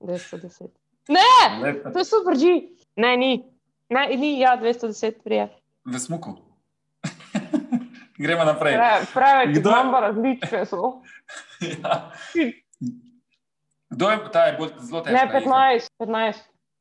[0.00, 0.68] 210.
[1.08, 1.90] Ne, Lepo.
[1.90, 2.62] to je super, že.
[2.96, 3.44] Ne, ni.
[3.90, 5.48] Ne, ni, ja, 210 prije.
[5.84, 6.45] V smuku.
[8.18, 8.74] Gremo naprej.
[8.74, 11.00] Pre, preveč Kdo- imam pa različne so.
[11.84, 12.10] Ja.
[13.90, 15.24] Kdo je, ta je bolj zelo težka?
[15.24, 16.34] Ne, 15, 15.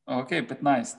[0.05, 0.97] Ok, 15.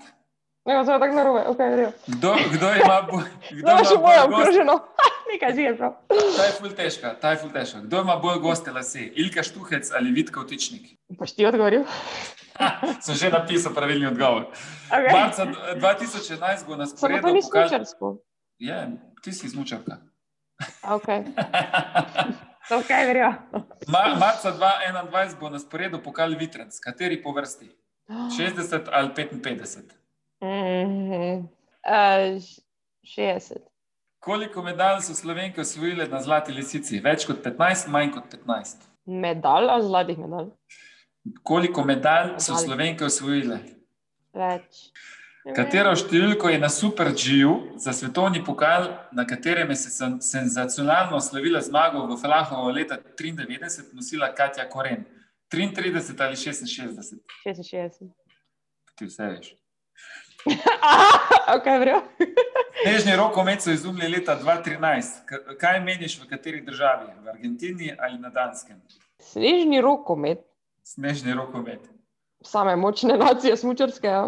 [0.66, 1.92] Ne, je tako narobe, ok, verjel.
[2.06, 4.74] Kdo, kdo ima bolj, kdo še ima moje bolj okroženo.
[5.30, 5.92] Nekaj že je prav.
[6.10, 7.82] ta je ful težka, ta je ful težka.
[7.86, 9.04] Kdo ima bolj goste lase?
[9.14, 10.96] Ilka Štuhec ali Vitka Vtičnik?
[11.18, 11.86] Boš ti odgovoril?
[13.04, 14.50] Sem že napisal pravilni odgovor.
[14.90, 15.12] Okay.
[15.12, 15.46] Marca
[15.76, 17.68] 2011 bo na Samo to ni pokal...
[17.68, 18.06] smučarsko.
[18.58, 18.78] Je,
[19.22, 20.02] ti si smučarka.
[20.90, 21.08] Ok,
[22.78, 23.32] ok, verjel.
[23.88, 27.68] Ma, marca 2021 bo na sporedu pokal Vitrec, kateri po vrsti?
[28.08, 29.82] 60 ali 55?
[30.40, 31.48] Mm,
[31.84, 32.42] uh,
[33.04, 33.60] 60.
[34.18, 37.00] Koliko medalj so slovenke osvojile na Zlati lisici?
[37.00, 38.86] Več kot 15, manj kot 15.
[39.06, 40.48] Medalj ali zlatih medalj?
[41.42, 42.64] Koliko medalj so Medalj.
[42.66, 43.58] slovenke osvojile?
[44.34, 44.90] Več.
[45.46, 51.20] Katero številko je na Super G-ju za svetovni pokal, na katerem je se sen- senzacionalno
[51.20, 55.04] slavila zmago v Flahovo leta 1993, nosila Katja Koren?
[55.46, 55.86] 33
[56.18, 57.20] ali 66?
[57.44, 58.10] 66.
[58.96, 59.52] Ti vse veš.
[61.56, 62.02] ok, verjel.
[62.82, 65.22] Snežni rokomet so izumili leta 2013.
[65.24, 67.06] K- Kaj meniš, v kateri državi?
[67.22, 68.82] V Argentini ali na Danskem?
[69.22, 70.42] Snežni rokomet,
[70.84, 71.86] Snežni rokomet.
[72.42, 74.06] same močne nacije, smučarske.
[74.06, 74.26] Ja.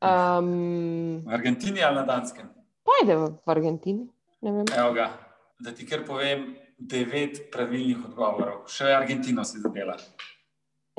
[0.00, 2.48] Um, V Argentini ali na Danskem?
[2.84, 4.08] Pojde v, v Argentini.
[4.42, 5.12] Evo ga,
[5.60, 8.64] da ti kar povem devet pravilnih odgovorov.
[8.72, 9.98] Še Argentino si zadela.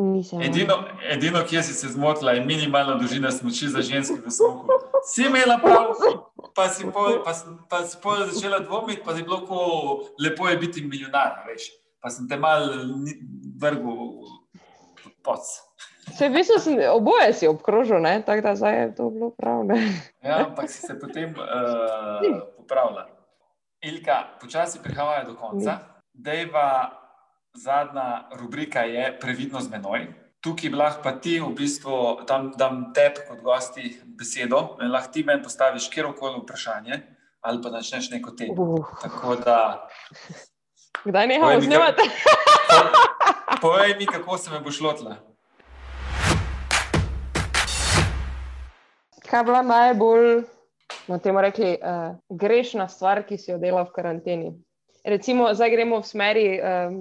[0.02, 0.42] Nisem.
[0.42, 0.78] Edino,
[1.10, 4.78] edino kjer si se zmotila, je minimalna dolžina smoči za ženske v smoku.
[5.06, 5.98] Si imela prav,
[6.56, 7.34] pa si pol, pa,
[7.70, 9.62] pa si pol začela dvomiti, pa si bilo tako
[10.22, 11.70] lepo je biti milijonar, veš.
[12.02, 12.70] Pa sem te mal
[13.62, 14.30] vrgel
[15.02, 15.46] pod poc.
[16.12, 18.22] Se v bistvu sem, oboje si obkrožil, ne?
[18.26, 19.64] tako da zdaj je to bilo prav.
[19.66, 19.78] Ne?
[20.24, 23.08] Ja, ampak si se potem uh, popravila.
[23.82, 25.80] Ilka, počasi prihajajo do konca.
[26.14, 26.92] Dejva,
[27.58, 30.08] zadnja rubrika je Previdno z menoj.
[30.42, 35.14] Tukaj bi lahko pa ti v bistvu dam, dam tebi kot gosti besedo in lahko
[35.14, 37.02] ti meni postaviš kjerkoli vprašanje
[37.42, 38.54] ali pa začneš neko temo.
[38.54, 39.88] Uh, Tako da
[41.06, 42.06] kdaj nehamo mi, kaj- snemati?
[43.62, 45.16] povej mi, kako se me boš lotila.
[49.32, 50.44] Kaj je bila najbolj,
[51.08, 54.50] no, temu rekli, uh, grešna stvar, ki si jo delal v karanteni?
[55.08, 56.98] Recimo, zdaj gremo v smeri, um,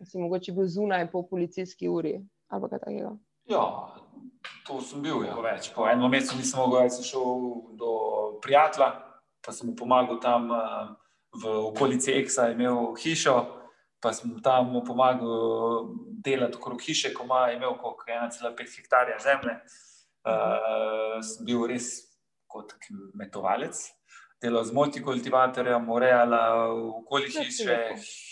[0.00, 2.16] si mogoče bil zunaj po policijski uri
[2.48, 3.10] ali pa kaj takega.
[3.50, 3.64] Ja,
[4.66, 5.20] to sem bil.
[5.26, 5.34] Ja.
[5.42, 5.68] Več.
[5.74, 7.42] Po enem mesecu nisem mogel več, sem šel
[7.76, 7.90] do
[8.40, 8.92] prijatelja,
[9.44, 10.94] pa sem mu pomagal tam uh,
[11.42, 13.34] v okolici Eksa, imel hišo,
[14.00, 15.90] pa sem tam mu pomagal
[16.24, 19.58] delati okrog hiše, ko ima imel kot 1,5 hektarja zemlje.
[20.26, 21.90] Uh, sem bil res
[22.50, 23.78] kot kmetovalec.
[24.42, 26.40] Delal z multikultivatorjem, urejala
[26.72, 27.78] okoli hiše,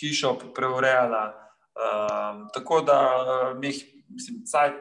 [0.00, 1.22] hišo preurejala.
[1.74, 2.98] Uh, tako da
[3.58, 4.74] mi jih, mislim, caj,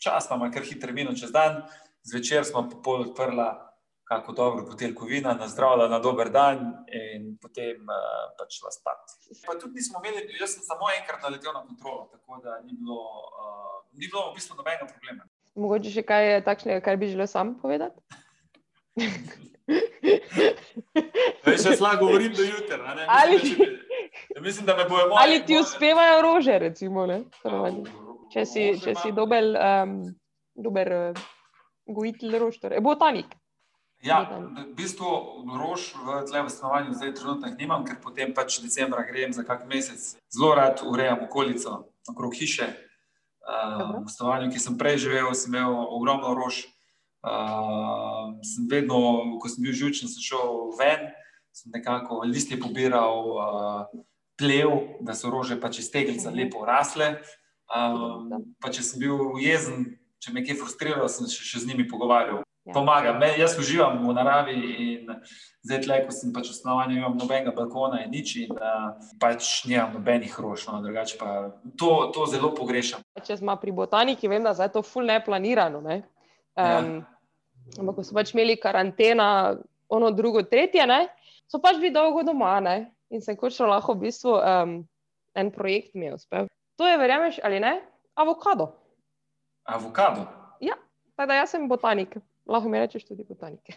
[0.00, 1.62] čas imamo kar hitro minut čez dan,
[2.06, 3.48] zvečer smo pol odprla
[4.08, 6.58] kako dobro buteljko vina, na zdravlja, na dober dan
[7.00, 9.02] in potem uh, pač vas spat.
[9.46, 13.02] Pa tudi nismo imeli, jaz sem samo enkrat naletel na kontrolo, tako da ni bilo,
[13.42, 15.28] uh, ni bilo v bistvu nobenega problema.
[15.58, 17.98] Mogoče še kaj takšnega, kar bi želel sam povedati?
[21.46, 22.94] Veš, jaz lahko govorim do jutra.
[23.08, 23.38] Ali...
[24.40, 25.18] Mislim, da me bojo moji.
[25.18, 27.24] Ali ti uspevajo rože, recimo, ne?
[28.32, 29.98] če si, če si dober, um,
[30.54, 31.20] dober uh,
[31.86, 33.34] gojitelj rož, torej botanik.
[34.04, 35.10] Ja, v bistvu
[35.58, 39.66] rož v tle v stanovanju zdaj trenutno nimam, ker potem pač decembra grem za kak
[39.66, 40.14] mesec.
[40.30, 42.68] Zelo rad urejam okolico okrog hiše.
[43.48, 46.68] Uh, v stanovanju, ki sem prej živel, sem imel ogromno rož.
[47.24, 48.98] Uh, sem vedno,
[49.40, 51.08] ko sem bil žučen, sem šel ven,
[51.56, 54.04] sem nekako listje pobiral, uh,
[54.38, 56.36] plev, da so rože pač iz teglica mhm.
[56.38, 57.16] lepo rasle.
[57.68, 61.72] Um, pa če sem bil jezen, če me je kaj frustriral, sem se še z
[61.72, 62.47] njimi pogovarjal.
[62.68, 62.74] Ja.
[62.76, 63.14] Pomaga.
[63.16, 64.54] Me, jaz uživam v naravi
[64.84, 65.12] in
[65.64, 69.64] zdaj, tle, ko sem pač v stanovanju, nimam nobenega balkona in nič, in uh, pač
[69.64, 70.66] nimam nobenih rož.
[70.68, 70.82] No,
[71.16, 71.48] pa
[71.80, 73.00] to, to zelo pogrešam.
[73.24, 75.80] Če smo pri botaniki, vem, da je to ful neplanirano.
[75.80, 76.02] Ne?
[76.60, 77.80] Um, ja.
[77.80, 79.56] Ampak, ko so pač imeli karantena,
[79.88, 81.06] ono drugo, tretje, ne?
[81.48, 82.76] so pač bili dolgo doma ne?
[83.08, 84.80] in sem kot šlo lahko v bistvu um,
[85.32, 86.52] en projekt mi je uspel.
[86.76, 87.78] To je, verjameš ali ne,
[88.12, 88.74] avokado.
[89.64, 90.28] Avokado.
[90.60, 90.76] Ja,
[91.16, 93.60] tako da jaz sem botanik, lahko mi rečeš tudi botanik.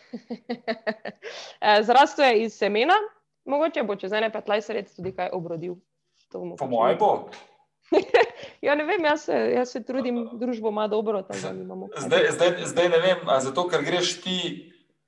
[1.62, 2.96] Eh, zrasto je iz semena,
[3.46, 5.76] mogoče bo čez ene 15 let tudi kaj obrodil.
[6.32, 7.30] Po mojem bo.
[8.66, 11.22] ja, ne vem, jaz se, jaz se trudim, družbo ima dobro.
[11.98, 14.40] Zdaj, zdaj, zdaj ne vem, zato ker greš ti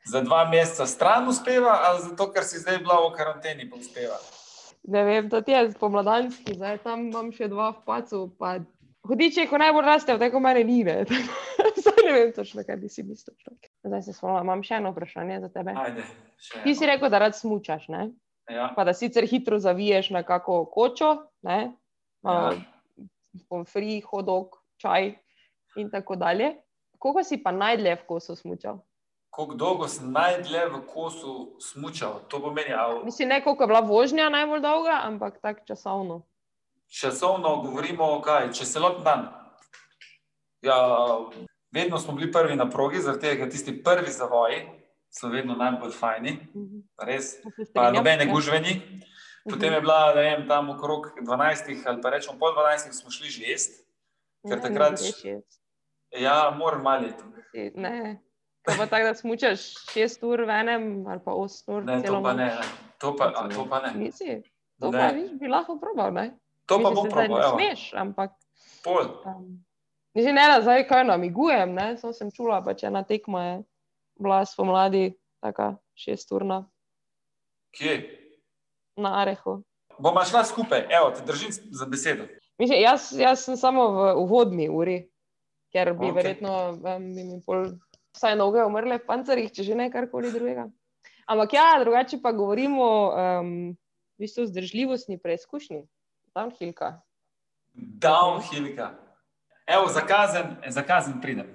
[0.05, 4.19] za dva meseca stran uspeva, ali zato ker si zdaj bila v karanteni pa uspeva
[4.83, 8.27] ne vem, to je spomladanski, zdaj tam imam še dva v pacu.
[9.07, 10.83] Hodiče, ko najbolj raste, tako mene ni.
[10.83, 11.03] Ne,
[11.83, 13.35] zdaj ne vem točno, kaj bi si mislil.
[13.83, 15.73] Zdaj se spomnim, imam še eno vprašanje za tebe.
[15.77, 16.05] Ajde,
[16.63, 18.69] Ti si rekel, da rad smučaš, ja.
[18.75, 21.73] pa da sicer hitro zaviješ na kako kočo, ne?
[22.23, 22.53] Ja.
[23.49, 25.13] Pomfri, hodok, čaj
[25.75, 26.53] in tako dalje.
[26.99, 28.79] Koga si pa najdlje v kosu smučal?
[29.33, 32.19] kako dolgo sem najdlje v kosu smučal.
[32.29, 33.01] To pomeni, da.
[33.05, 36.21] Mislim, ne koliko je bila vožnja najbolj dolga, ampak tako časovno.
[36.93, 39.27] Časovno govorimo, kaj, če se lotim dan.
[40.61, 40.75] Ja,
[41.71, 44.61] vedno smo bili prvi na progi, zaradi tega, ker tisti prvi zavoji
[45.09, 46.79] so vedno najbolj fajni, mhm.
[46.99, 47.35] res.
[47.73, 48.31] Pa nobene ja.
[48.31, 48.75] gužveni.
[49.43, 49.73] Potem Mhm.
[49.73, 53.43] je bila, ne vem, tam okrog 12 ali pa rečemo pol 12, smo šli že
[53.43, 53.83] jesti.
[54.47, 55.57] Ker Ne, takrat- ne greš jesti.
[56.13, 57.23] Ja, moram maliti.
[57.75, 58.21] Ne.
[58.63, 59.59] To pa tako, da smučaš
[59.91, 61.83] šest ur v enem ali pa osem ur.
[61.83, 62.45] Ne, celo to pa ne.
[62.45, 62.61] ne.
[62.97, 63.91] To pa, a, to pa ne.
[63.95, 64.41] Nisi?
[64.79, 64.99] To Ne.
[64.99, 66.39] pa viš, bi lahko probal, ne?
[66.65, 67.39] To pa bom probal.
[67.39, 67.57] Ne evo.
[67.57, 68.35] smeš, ampak.
[68.83, 69.07] Pol.
[69.25, 69.63] Um,
[70.13, 71.97] Mislim, ne, da zdaj kaj namigujem, ne?
[71.97, 73.55] Samo sem čula, pa če ena tekma je
[74.21, 76.63] bila spomladi, taka šest urna
[77.73, 77.95] Kje?
[78.95, 79.63] na Arehu.
[79.99, 82.27] Bomo šla skupaj, evo, te držim za besedo.
[82.61, 84.99] Mislim, jaz, jaz sem samo v uvodni uri,
[85.73, 86.15] ker bi okay.
[86.15, 87.73] verjetno um, bi mi pol
[88.13, 90.67] vsaj noge umrle v pancerjih, če že ne karkoli drugega.
[91.29, 95.81] Ampak ja, drugače pa govorimo um, v bistvu o zdržljivostni preizkušnji,
[96.33, 97.01] tam hilka.
[97.73, 98.91] Downhillka.
[99.67, 101.47] Evo, zakazen, zakazen pridem.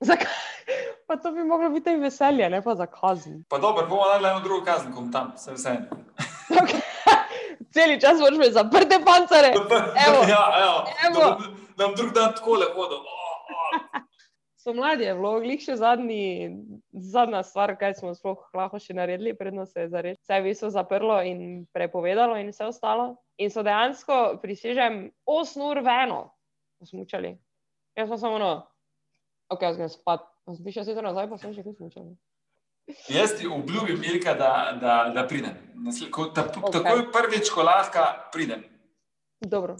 [0.00, 0.26] Zakaj?
[1.06, 3.44] Pa to bi moglo biti veselje, ne pa za kazen.
[3.48, 5.76] Pa dobro, bomo naredili eno drugo kazen, kom tam, vse vse.
[6.48, 6.80] Okay.
[7.74, 9.52] Celi čas moraš imeti zaprte pancere.
[10.06, 10.22] Evo.
[10.28, 10.78] Ja, evo.
[11.08, 11.36] Evo.
[11.76, 12.96] Da bom drug dan takole hodil.
[12.96, 14.00] Oh, oh.
[14.62, 16.50] So mladi, je bilo glih še zadnji,
[16.94, 20.20] zadnja stvar, kaj smo sploh lahko še naredili, predno se je zares.
[20.22, 23.16] Vse je viso zaprlo in prepovedalo in vse ostalo.
[23.42, 26.20] In so dejansko, prisežem, 8 ur v eno
[26.82, 27.34] smučali.
[27.96, 28.50] Jaz pa samo, no,
[29.50, 30.22] ok, jaz grem spat.
[30.42, 32.12] Pa sem prišel sicer nazaj, pa sem še kaj smučal.
[33.06, 35.54] Jaz ti obljubim, Ilka, da, da, da pridem.
[35.76, 36.72] Nasle- ko ta- Okej.
[36.72, 38.64] Takoj prvič, ko lahko pridem.
[39.40, 39.76] Dobro.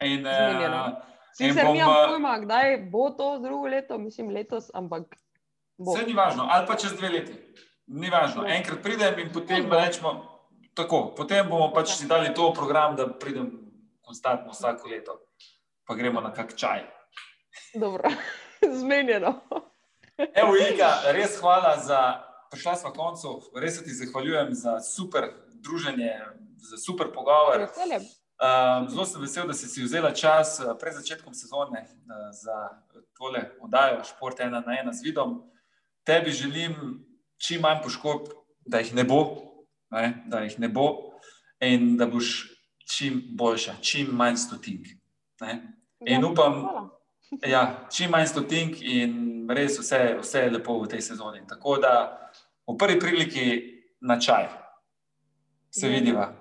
[0.00, 0.80] In, Zmenjeno.
[0.86, 5.16] uh, Sicer bom, nimam eh, pojma, kdaj bo to drugo leto, mislim letos, ampak
[5.76, 5.92] bo.
[5.92, 7.36] Vse ni važno, ali pa čez dve leti.
[7.86, 8.44] Ni važno.
[8.48, 10.35] Enkrat pridem in potem rečemo,
[10.76, 11.14] tako.
[11.16, 13.50] Potem bomo pač si dali to program, da pridem
[14.04, 15.18] konstantno vsako leto.
[15.86, 16.84] Pa gremo na kak čaj.
[17.74, 18.10] Dobro.
[18.80, 19.40] Zmenjeno.
[20.16, 22.00] Evo, Ilka, res hvala za
[22.50, 23.40] prišla smo koncu.
[23.54, 26.12] Res se ti zahvaljujem za super druženje,
[26.56, 27.68] za super pogovor.
[28.36, 32.68] Um, zelo sem vesel, da si si vzela čas uh, pred začetkom sezone uh, za
[33.16, 35.40] tole oddajo Šport 1 na 1 z vidom.
[36.04, 37.00] Tebi želim
[37.40, 38.28] čim manj poškodb,
[38.66, 39.45] da jih ne bo,
[40.00, 40.88] ne, da jih ne bo
[41.60, 42.52] in da boš
[42.86, 44.86] čim boljša, čim manj stotink.
[45.40, 45.56] Ne.
[46.06, 46.64] In ja, upam,
[47.54, 51.42] ja, čim manj stotink in res vse, vse je lepo v tej sezoni.
[51.48, 51.94] Tako da
[52.66, 53.46] v prvi priliki
[54.00, 54.48] na čaj.
[55.70, 56.32] Se vidiva.